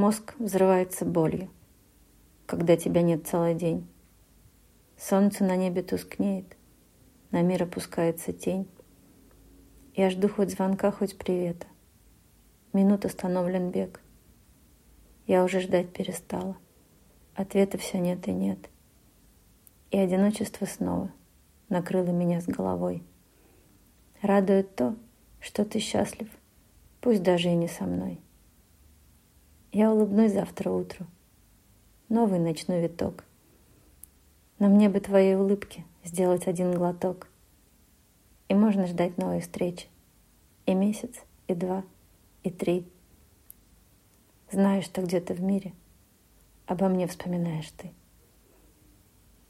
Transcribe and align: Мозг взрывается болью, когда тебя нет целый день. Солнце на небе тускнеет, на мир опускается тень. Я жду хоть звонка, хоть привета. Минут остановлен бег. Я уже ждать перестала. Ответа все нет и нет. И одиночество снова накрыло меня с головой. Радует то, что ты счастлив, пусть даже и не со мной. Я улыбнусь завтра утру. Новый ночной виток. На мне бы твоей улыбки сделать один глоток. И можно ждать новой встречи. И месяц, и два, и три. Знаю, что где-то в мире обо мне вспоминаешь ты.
Мозг 0.00 0.34
взрывается 0.38 1.04
болью, 1.04 1.50
когда 2.46 2.74
тебя 2.78 3.02
нет 3.02 3.26
целый 3.26 3.54
день. 3.54 3.86
Солнце 4.96 5.44
на 5.44 5.56
небе 5.56 5.82
тускнеет, 5.82 6.56
на 7.32 7.42
мир 7.42 7.64
опускается 7.64 8.32
тень. 8.32 8.66
Я 9.94 10.08
жду 10.08 10.30
хоть 10.30 10.52
звонка, 10.52 10.90
хоть 10.90 11.18
привета. 11.18 11.66
Минут 12.72 13.04
остановлен 13.04 13.70
бег. 13.70 14.00
Я 15.26 15.44
уже 15.44 15.60
ждать 15.60 15.92
перестала. 15.92 16.56
Ответа 17.34 17.76
все 17.76 17.98
нет 17.98 18.26
и 18.26 18.32
нет. 18.32 18.70
И 19.90 19.98
одиночество 19.98 20.64
снова 20.64 21.12
накрыло 21.68 22.08
меня 22.08 22.40
с 22.40 22.46
головой. 22.46 23.02
Радует 24.22 24.74
то, 24.76 24.96
что 25.40 25.66
ты 25.66 25.78
счастлив, 25.78 26.30
пусть 27.02 27.22
даже 27.22 27.50
и 27.50 27.54
не 27.54 27.68
со 27.68 27.84
мной. 27.84 28.18
Я 29.72 29.92
улыбнусь 29.92 30.32
завтра 30.32 30.70
утру. 30.70 31.06
Новый 32.08 32.40
ночной 32.40 32.82
виток. 32.82 33.24
На 34.58 34.68
мне 34.68 34.88
бы 34.88 34.98
твоей 34.98 35.36
улыбки 35.36 35.84
сделать 36.02 36.48
один 36.48 36.72
глоток. 36.72 37.28
И 38.48 38.54
можно 38.54 38.88
ждать 38.88 39.16
новой 39.16 39.40
встречи. 39.40 39.86
И 40.66 40.74
месяц, 40.74 41.14
и 41.46 41.54
два, 41.54 41.84
и 42.42 42.50
три. 42.50 42.84
Знаю, 44.50 44.82
что 44.82 45.02
где-то 45.02 45.34
в 45.34 45.40
мире 45.40 45.72
обо 46.66 46.88
мне 46.88 47.06
вспоминаешь 47.06 47.70
ты. 47.70 47.92